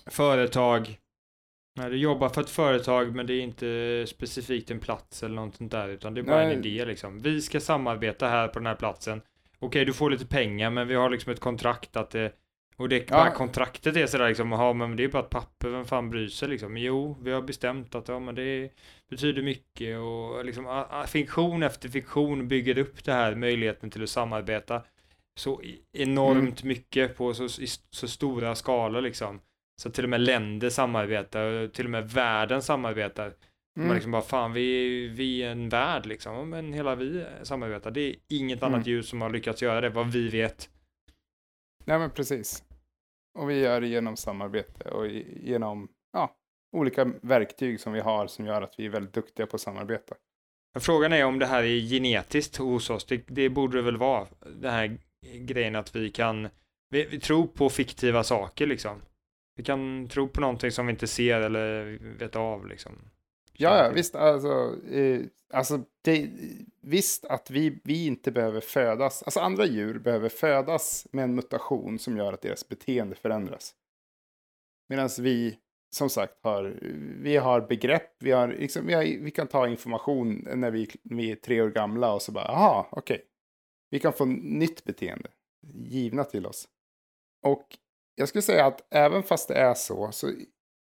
[0.07, 0.97] företag,
[1.75, 5.55] när du jobbar för ett företag men det är inte specifikt en plats eller något
[5.55, 6.53] sånt där utan det är bara Nej.
[6.53, 7.19] en idé liksom.
[7.19, 9.21] Vi ska samarbeta här på den här platsen.
[9.59, 12.31] Okej, du får lite pengar men vi har liksom ett kontrakt att det
[12.81, 13.17] och det ja.
[13.17, 16.27] bara kontraktet är sådär liksom, ja men det är bara ett papper, vem fan bryr
[16.27, 16.77] sig liksom?
[16.77, 18.69] Jo, vi har bestämt att ja men det
[19.09, 24.83] betyder mycket och liksom fiktion efter fiktion bygger upp det här möjligheten till att samarbeta
[25.39, 25.61] så
[25.93, 26.67] enormt mm.
[26.67, 27.47] mycket på så,
[27.89, 29.41] så stora skalor liksom.
[29.81, 33.25] Så till och med länder samarbetar, till och med världen samarbetar.
[33.25, 33.87] Mm.
[33.87, 37.91] Man liksom bara, fan vi, vi är en värld liksom, men hela vi samarbetar.
[37.91, 38.73] Det är inget mm.
[38.73, 40.69] annat ljus som har lyckats göra det, vad vi vet.
[41.85, 42.63] Nej men precis.
[43.39, 46.35] Och vi gör det genom samarbete och genom ja,
[46.77, 50.15] olika verktyg som vi har som gör att vi är väldigt duktiga på att samarbeta.
[50.79, 53.05] Frågan är om det här är genetiskt hos oss.
[53.05, 54.27] Det, det borde det väl vara.
[54.55, 54.97] Den här
[55.33, 56.49] grejen att vi kan
[56.89, 59.01] vi, vi tror på fiktiva saker liksom.
[59.55, 62.91] Vi kan tro på någonting som vi inte ser eller vet av liksom.
[63.61, 64.15] Ja, ja visst.
[64.15, 65.21] Alltså, eh,
[65.53, 66.29] alltså det,
[66.81, 69.23] visst att vi, vi inte behöver födas.
[69.23, 73.75] Alltså andra djur behöver födas med en mutation som gör att deras beteende förändras.
[74.89, 75.57] Medan vi,
[75.95, 76.79] som sagt, har,
[77.21, 78.11] vi har begrepp.
[78.19, 81.69] Vi, har, liksom, vi, har, vi kan ta information när vi, vi är tre år
[81.69, 83.15] gamla och så bara, aha, okej.
[83.15, 83.27] Okay.
[83.89, 85.29] Vi kan få nytt beteende
[85.73, 86.67] givna till oss.
[87.43, 87.77] Och
[88.15, 90.31] jag skulle säga att även fast det är så, så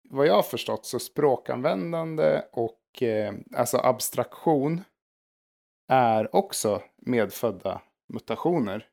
[0.10, 4.82] vad jag har förstått så språkanvändande och eh, alltså abstraktion
[5.92, 7.82] är också medfödda
[8.14, 8.86] mutationer.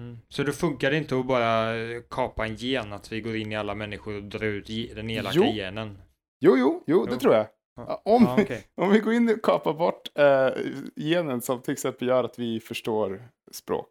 [0.00, 0.18] Mm.
[0.28, 1.74] Så det funkar inte att bara
[2.10, 5.36] kapa en gen, att vi går in i alla människor och drar ut den elaka
[5.36, 5.44] jo.
[5.44, 5.98] genen?
[6.40, 7.46] Jo, jo, jo, det tror jag.
[7.76, 8.02] Ja.
[8.04, 8.60] Om, ja, okay.
[8.74, 10.48] om vi går in och kapar bort eh,
[10.96, 13.90] genen som till exempel gör att vi förstår språk.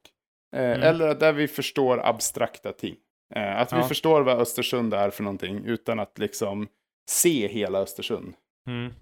[0.55, 0.81] Eh, mm.
[0.81, 2.95] Eller där vi förstår abstrakta ting.
[3.35, 3.77] Eh, att ja.
[3.77, 6.67] vi förstår vad Östersund är för någonting utan att liksom
[7.09, 8.33] se hela Östersund.
[8.67, 8.93] Mm.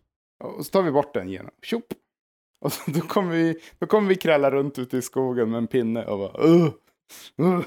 [0.44, 1.52] Och så tar vi bort den genen.
[1.62, 1.86] Tjopp!
[2.66, 5.68] Och så, då, kommer vi, då kommer vi krälla runt ute i skogen med en
[5.68, 6.72] pinne och bara uh,
[7.42, 7.62] uh.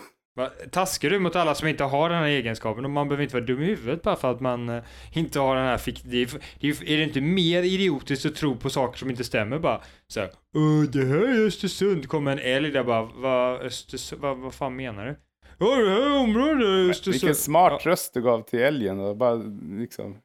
[0.70, 2.84] Taskar du mot alla som inte har den här egenskapen?
[2.84, 5.56] Och man behöver inte vara dum i huvudet bara för att man uh, inte har
[5.56, 5.78] den här...
[5.78, 9.10] Fick, det är, det är, är, det inte mer idiotiskt att tro på saker som
[9.10, 9.80] inte stämmer bara?
[10.06, 10.30] Så här,
[10.92, 12.08] det här är Östersund.
[12.08, 15.16] kommer en älg där bara, vad, Östersund, vad, vad fan menar du?
[15.58, 17.12] Ja, det här området är Östersund.
[17.12, 17.90] Vilken smart ja.
[17.90, 19.34] röst du gav till älgen och bara
[19.78, 20.18] liksom.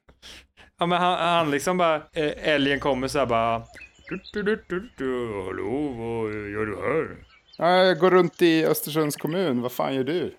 [0.80, 3.64] Ja men han, han liksom bara, äh, älgen kommer så här bara.
[4.10, 7.18] Du, du, du, du, du, hallå, vad gör du här?
[7.58, 10.36] Ja, jag går runt i Östersunds kommun, vad fan gör du?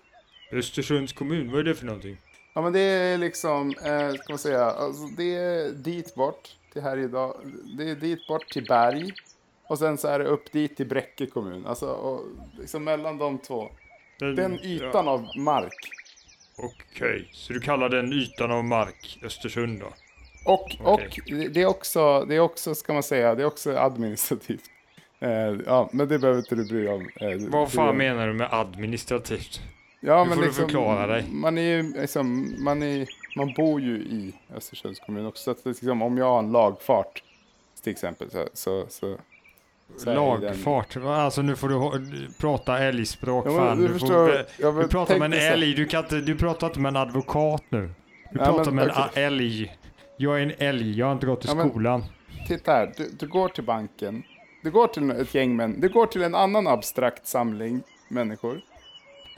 [0.53, 2.17] Östersunds kommun, vad är det för någonting?
[2.55, 6.83] Ja men det är liksom, eh, ska man säga, alltså det är dit bort till
[6.83, 7.37] här idag.
[7.79, 9.13] Det är dit bort till Berg.
[9.69, 11.67] Och sen så är det upp dit till Bräcke kommun.
[11.67, 12.21] Alltså och
[12.59, 13.71] liksom mellan de två.
[14.21, 15.13] Den, den ytan ja.
[15.13, 15.91] av mark.
[16.59, 17.25] Okej, okay.
[17.33, 19.93] så du kallar den ytan av mark Östersund då?
[20.45, 21.07] Och, okay.
[21.37, 24.65] och det är också, det är också, ska man säga, det är också administrativt.
[25.21, 25.31] Eh,
[25.67, 27.11] ja, men det behöver inte du bry dig om.
[27.21, 29.61] Eh, Vad fan menar du med administrativt?
[30.01, 31.25] Ja, du men får liksom, du förklara dig.
[31.31, 35.43] Man är ju liksom, man, är, man bor ju i Östersunds kommun också.
[35.43, 37.23] Så att liksom, om jag har en lagfart
[37.83, 39.17] till exempel så, så, så
[40.07, 40.97] Lagfart?
[40.97, 43.79] Alltså nu får du prata älgspråk ja, fan.
[43.79, 46.91] Du, du, får, du pratar med en älg, du, kan inte, du pratar inte med
[46.91, 47.91] en advokat nu.
[48.33, 49.05] Du ja, pratar men, med okay.
[49.15, 49.77] en älg.
[50.17, 52.01] Jag är en älg, jag har inte gått i ja, skolan.
[52.01, 54.23] Men, titta här, du, du, går till banken
[54.63, 55.81] Du går till ett gäng män.
[55.81, 58.61] Du går till en annan abstrakt samling människor.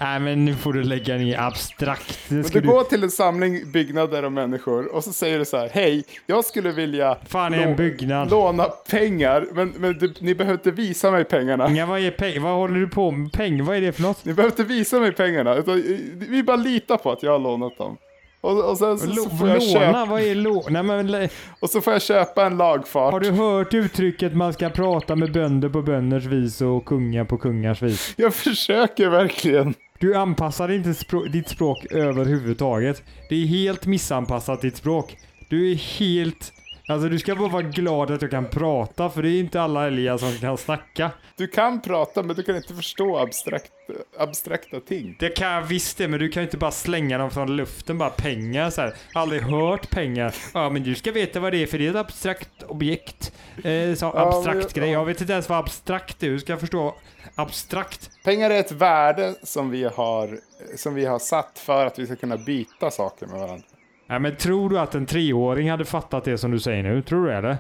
[0.03, 2.19] Nej men nu får du lägga ner abstrakt.
[2.29, 5.57] Men ska du går till en samling byggnader och människor och så säger du så
[5.57, 5.69] här.
[5.73, 8.31] Hej, jag skulle vilja Fan en byggnad.
[8.31, 9.47] låna pengar.
[9.53, 11.71] Men, men du, ni behöver inte visa mig pengarna.
[11.71, 12.43] Ja, vad är peng?
[12.43, 13.33] Vad håller du på med?
[13.33, 13.65] Peng?
[13.65, 14.25] Vad är det för något?
[14.25, 15.55] Ni behöver inte visa mig pengarna.
[15.55, 15.83] Utan,
[16.29, 17.97] vi bara litar på att jag har lånat dem.
[18.43, 19.73] Och, och sen så, så, får jag Låna?
[19.81, 20.83] köpa, Vad är låna?
[21.09, 21.29] Men
[21.61, 23.13] och så får jag köpa en lagfart.
[23.13, 27.39] har du hört uttrycket man ska prata med bönder på bönders vis och kungar på
[27.39, 28.15] kungars vis?
[28.17, 29.75] Jag försöker verkligen.
[30.01, 33.03] Du anpassar inte språ- ditt språk överhuvudtaget.
[33.29, 35.17] Det är helt missanpassat ditt språk.
[35.49, 36.53] Du är helt...
[36.89, 39.87] Alltså du ska bara vara glad att du kan prata för det är inte alla
[39.87, 41.11] älgar som kan snacka.
[41.37, 43.73] Du kan prata men du kan inte förstå abstrakt,
[44.19, 45.17] abstrakta ting.
[45.21, 47.99] Det kan jag visst det, men du kan ju inte bara slänga dem från luften,
[47.99, 48.95] bara pengar så här.
[49.15, 50.35] Aldrig hört pengar.
[50.55, 53.33] Ja, men du ska veta vad det är, för det är ett abstrakt objekt.
[53.57, 54.91] Eh, så Ja, abstrakt grej.
[54.91, 56.31] Jag vet inte ens vad abstrakt är.
[56.31, 56.95] Du ska förstå
[57.35, 58.11] abstrakt.
[58.25, 60.39] Pengar är ett värde som vi har,
[60.77, 63.65] som vi har satt för att vi ska kunna byta saker med varandra.
[64.13, 67.03] Ja, men tror du att en treåring hade fattat det som du säger nu?
[67.03, 67.59] Tror du det?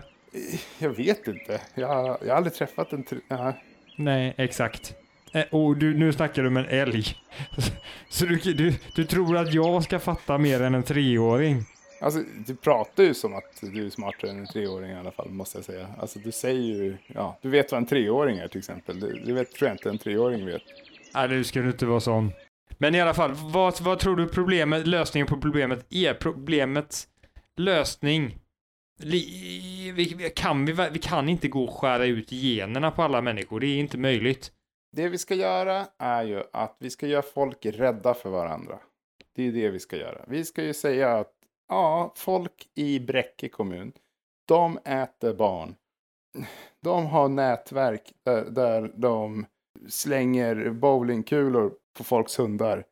[0.78, 1.60] Jag vet inte.
[1.74, 3.04] Jag, jag har aldrig träffat en...
[3.04, 3.52] Tri- ja.
[3.96, 4.94] Nej, exakt.
[5.32, 7.04] Eh, och du, nu snackar du med en älg.
[8.08, 11.64] Så du, du, du tror att jag ska fatta mer än en treåring?
[12.00, 15.28] Alltså, du pratar ju som att du är smartare än en treåring i alla fall,
[15.30, 15.86] måste jag säga.
[15.98, 16.96] Alltså, du säger ju...
[17.06, 19.00] Ja, du vet vad en treåring är till exempel.
[19.00, 20.62] Det, det vet, tror jag inte en treåring vet.
[21.14, 22.32] Nej, nu ska du inte vara sån.
[22.82, 26.14] Men i alla fall, vad, vad tror du problemet, lösningen på problemet är?
[26.14, 27.08] Problemets
[27.56, 28.38] lösning
[29.02, 33.20] li, vi, vi, kan vi, vi kan inte gå och skära ut generna på alla
[33.20, 33.60] människor.
[33.60, 34.52] Det är inte möjligt.
[34.96, 38.78] Det vi ska göra är ju att vi ska göra folk rädda för varandra.
[39.34, 40.24] Det är det vi ska göra.
[40.28, 41.32] Vi ska ju säga att
[41.68, 43.92] ja, folk i Bräcke kommun,
[44.48, 45.74] de äter barn.
[46.80, 49.46] De har nätverk där, där de
[49.88, 52.84] slänger bowlingkulor på folks hundar.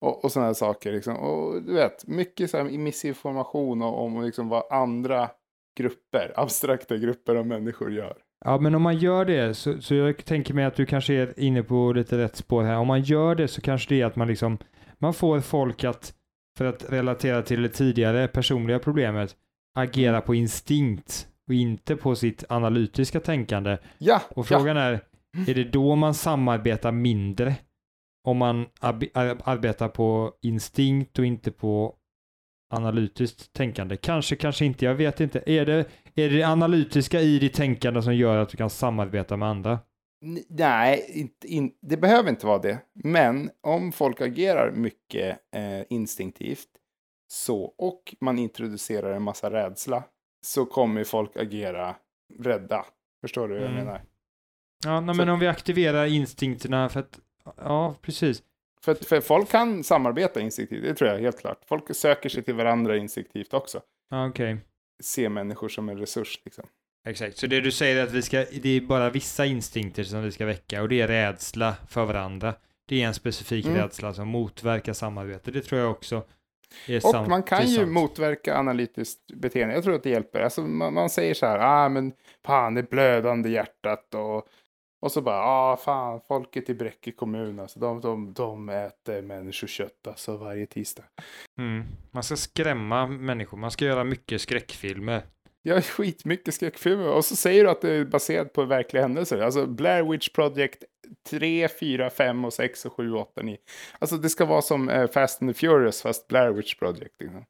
[0.00, 0.92] Och, och sådana saker.
[0.92, 1.16] Liksom.
[1.16, 5.30] Och du vet, mycket så här missinformation om, om liksom vad andra
[5.78, 8.16] grupper, abstrakta grupper av människor gör.
[8.44, 11.40] Ja, men om man gör det så, så jag tänker mig att du kanske är
[11.40, 12.76] inne på lite rätt spår här.
[12.76, 14.58] Om man gör det så kanske det är att man liksom,
[14.98, 16.14] man får folk att,
[16.58, 19.36] för att relatera till det tidigare personliga problemet,
[19.74, 23.78] agera på instinkt och inte på sitt analytiska tänkande.
[23.98, 24.58] Ja, Och ja.
[24.58, 25.00] frågan är,
[25.46, 27.54] är det då man samarbetar mindre?
[28.26, 31.94] Om man ar- ar- arbetar på instinkt och inte på
[32.74, 33.96] analytiskt tänkande?
[33.96, 35.42] Kanske, kanske inte, jag vet inte.
[35.46, 35.84] Är det,
[36.14, 39.78] är det analytiska i ditt tänkande som gör att du kan samarbeta med andra?
[40.48, 42.78] Nej, inte, in, det behöver inte vara det.
[43.04, 46.68] Men om folk agerar mycket eh, instinktivt
[47.28, 50.04] så, och man introducerar en massa rädsla
[50.46, 51.96] så kommer folk agera
[52.40, 52.84] rädda.
[53.20, 53.84] Förstår du vad jag Mm.
[53.84, 54.02] menar?
[54.84, 57.18] Ja, nej, men om vi aktiverar instinkterna för att,
[57.56, 58.42] ja, precis.
[58.80, 61.58] För, för folk kan samarbeta instinktivt, det tror jag helt klart.
[61.66, 63.80] Folk söker sig till varandra instinktivt också.
[64.30, 64.56] Okej.
[65.02, 66.64] Se människor som en resurs liksom.
[67.08, 70.22] Exakt, så det du säger är att vi ska, det är bara vissa instinkter som
[70.22, 72.54] vi ska väcka och det är rädsla för varandra.
[72.88, 73.76] Det är en specifik Mm.
[73.78, 75.50] rädsla som motverkar samarbete.
[75.50, 76.22] Det tror jag också
[76.86, 77.28] är Och sant.
[77.28, 77.88] man kan är ju sant.
[77.92, 79.74] motverka analytiskt beteende.
[79.74, 80.40] Jag tror att det hjälper.
[80.40, 82.12] Alltså man, man säger så här, ah men
[82.44, 84.48] fan det är blödande hjärtat och,
[85.00, 90.06] och så bara, ah fan folket i Bräcke kommun alltså de, de, de äter människokött
[90.06, 91.04] alltså varje tisdag.
[91.58, 91.84] Mm.
[92.10, 95.22] Man ska skrämma människor, man ska göra mycket skräckfilmer.
[95.68, 99.40] Har skitmycket skräckfilmer och så säger du att det är baserat på verkliga händelser.
[99.40, 100.84] Alltså Blair Witch Project
[101.30, 103.56] 3, 4, 5 och 6 och 7, 8, 9.
[103.98, 107.14] Alltså det ska vara som eh, Fast and the Furious fast Blair Witch Project.
[107.20, 107.44] Liksom.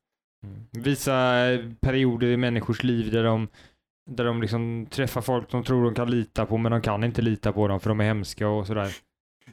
[0.71, 3.49] Visa eh, perioder i människors liv där de,
[4.07, 7.23] där de liksom träffar folk de tror de kan lita på men de kan inte
[7.23, 8.91] lita på dem för de är hemska och sådär.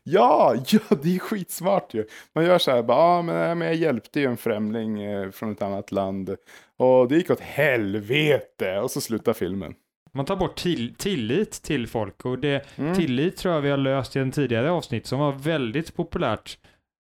[0.04, 2.06] Ja, ja, det är skitsmart ju.
[2.36, 5.52] Man gör så här, bara, ah, men, men jag hjälpte ju en främling eh, från
[5.52, 6.36] ett annat land
[6.78, 9.74] och det gick åt helvete och så slutar filmen.
[10.14, 12.96] Man tar bort till, tillit till folk och det, Mm.
[12.96, 16.58] tillit tror jag vi har löst i en tidigare avsnitt som var väldigt populärt.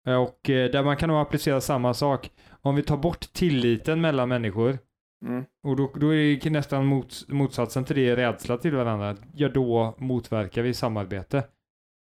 [0.06, 2.30] Och eh, där man kan nog applicera samma sak.
[2.62, 4.78] Om vi tar bort tilliten mellan människor
[5.24, 5.44] Mm.
[5.62, 9.16] och då, då är nästan mot, motsatsen till det rädsla till varandra.
[9.34, 11.44] Ja, då motverkar vi samarbete.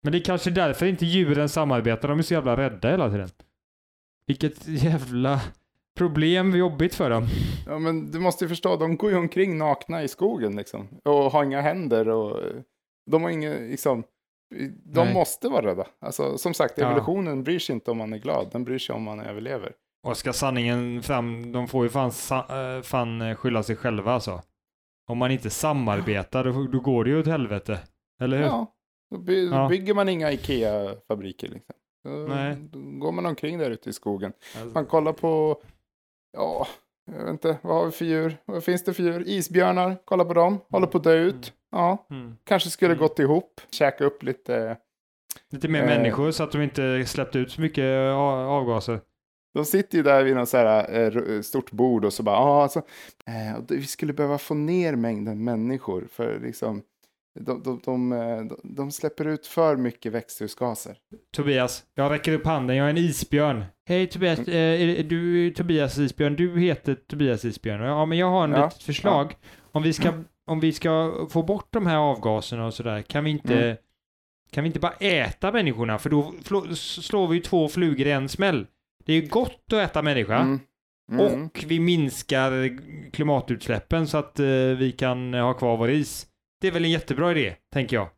[0.04, 3.30] Men det är kanske därför inte djuren samarbetar, de är så jävla rädda hela tiden.
[4.28, 5.42] Vilket jävla
[5.98, 7.28] problem jobbigt för dem.
[7.68, 10.88] Ja, men du måste ju förstå, de går ju omkring nakna i skogen liksom.
[11.04, 12.40] Och har inga händer och
[13.12, 14.04] de har inga, liksom,
[14.84, 15.14] de Nej.
[15.14, 15.88] måste vara rädda.
[16.00, 16.86] Alltså, som sagt, Ja.
[16.86, 19.74] evolutionen bryr sig inte om man är glad, den bryr sig om man överlever.
[20.04, 22.12] Och ska sanningen fram, de får ju fan,
[22.50, 24.42] eh, fan eh, skylla sig själva alltså.
[25.08, 27.80] om man inte samarbetar, då, då går det ju åt helvete.
[28.22, 28.46] Eller hur?
[28.46, 28.74] Ja,
[29.12, 29.68] då, by Ja.
[29.70, 31.48] bygger man inga Ikea-fabriker.
[31.48, 31.76] Liksom.
[32.04, 32.56] Då, Nej.
[32.72, 34.34] då går man omkring där ute i skogen.
[34.56, 35.62] Alltså, Man kollar på,
[36.38, 36.68] ja,
[37.12, 38.38] jag vet inte, vad har vi för djur?
[38.46, 39.24] Vad finns det för djur?
[39.28, 41.54] Isbjörnar, kolla på dem, håller på att dö ut.
[41.72, 42.36] Ja, mm.
[42.44, 43.02] kanske skulle Mm.
[43.02, 44.78] gått ihop, käka upp lite.
[45.52, 45.86] Lite mer Eh.
[45.88, 47.86] människor så att de inte släppte ut så mycket
[48.50, 49.00] avgaser.
[49.54, 52.36] De sitter ju där vid något så här, eh, ru- stort bord och så bara,
[52.36, 52.80] ja, alltså,
[53.28, 56.82] eh, vi skulle behöva få ner mängden människor för liksom,
[57.40, 60.98] de, de, de, eh, de, de släpper ut för mycket växthusgaser.
[61.36, 63.66] Tobias, jag räcker upp handen, jag är en isbjörn.
[63.88, 64.90] Hej Tobias, Mm.
[64.98, 67.82] eh, du är Tobias Isbjörn, du heter Tobias Isbjörn.
[67.82, 69.38] Ja, men jag har en Ja, litet förslag.
[69.72, 70.14] Om, vi ska,
[70.48, 73.78] om vi ska få bort de här avgaserna och sådär, kan vi inte, Mm.
[74.52, 76.00] kan vi inte bara äta människorna?
[76.00, 76.34] För då
[76.76, 78.68] slår vi ju två flugor i en smäll.
[79.10, 80.38] Det är ju gott att äta människa.
[80.38, 80.60] Mm.
[81.12, 81.46] Mm.
[81.46, 82.78] Och vi minskar
[83.12, 84.46] klimatutsläppen så att eh,
[84.80, 86.28] vi kan ha kvar vår is.
[86.62, 88.10] Det är väl en jättebra idé, tänker jag.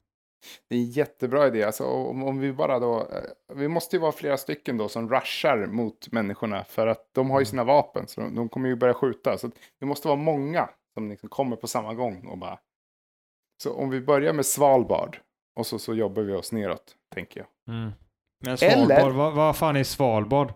[0.70, 1.64] Det är en jättebra idé.
[1.64, 5.10] Alltså, om, om vi bara då, eh, vi måste ju vara flera stycken då som
[5.10, 8.76] rushar mot människorna för att de har ju sina vapen så de, de kommer ju
[8.76, 9.38] börja skjuta.
[9.38, 12.60] Så det måste vara många som liksom kommer på samma gång och bara.
[13.64, 15.18] Så om vi börjar med Svalbard
[15.60, 17.76] och så, så jobbar vi oss neråt, tänker jag.
[17.76, 17.92] Mm.
[18.46, 20.54] Men Svalbard, Eller- vad, vad fan är Svalbard?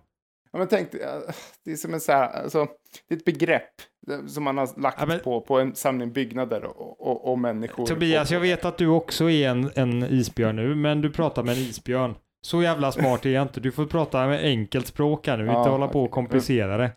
[0.55, 1.21] Ja, men tänk, eh,
[1.65, 2.67] det är som en så här, alltså,
[3.07, 3.71] det är ett begrepp
[4.11, 7.39] eh, som man har lagt Ja, men- på, på en samling byggnader och, och, och
[7.39, 7.85] människor.
[7.85, 11.43] Tobias, och, jag vet att du också är en, en isbjörn nu, men du pratar
[11.43, 12.15] med en isbjörn.
[12.41, 13.59] Så jävla smart är jag inte.
[13.59, 16.91] Du får prata med enkelt språk här nu, Ja, inte hålla på och komplicera det.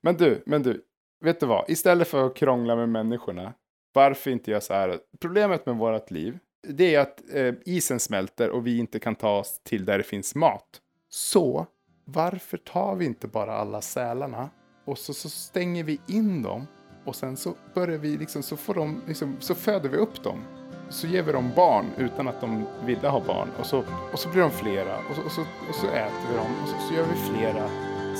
[0.00, 0.82] Men du, men du,
[1.24, 1.70] vet du vad?
[1.70, 3.52] Istället för att krångla med människorna,
[3.92, 4.98] varför inte göra så här?
[5.20, 6.38] Problemet med vårt liv,
[6.68, 10.04] det är att eh, isen smälter och vi inte kan ta oss till där det
[10.04, 10.80] finns mat.
[11.10, 11.66] Så,
[12.12, 14.50] varför tar vi inte bara alla sälarna
[14.84, 16.66] och så, så stänger vi in dem
[17.04, 20.44] och sen så börjar vi liksom, så får de, liksom, så föder vi upp dem.
[20.90, 24.28] Så ger vi dem barn utan att de ville ha barn och så, och så
[24.28, 26.94] blir de flera och så, och så, och så äter vi dem och så, så
[26.94, 27.68] gör vi flera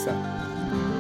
[0.04, 0.97] sen.